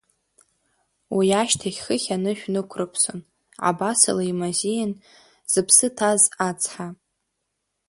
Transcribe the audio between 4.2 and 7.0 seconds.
имазеин зыԥсы ҭаз ацҳа.